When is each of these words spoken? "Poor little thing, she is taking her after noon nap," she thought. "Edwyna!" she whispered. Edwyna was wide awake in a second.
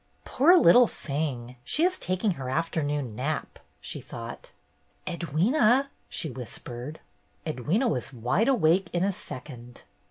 "Poor 0.25 0.57
little 0.57 0.87
thing, 0.87 1.57
she 1.63 1.83
is 1.83 1.99
taking 1.99 2.31
her 2.31 2.49
after 2.49 2.81
noon 2.81 3.15
nap," 3.15 3.59
she 3.79 4.01
thought. 4.01 4.51
"Edwyna!" 5.05 5.89
she 6.09 6.27
whispered. 6.27 6.99
Edwyna 7.45 7.87
was 7.87 8.11
wide 8.11 8.47
awake 8.47 8.89
in 8.93 9.03
a 9.03 9.11
second. 9.11 9.83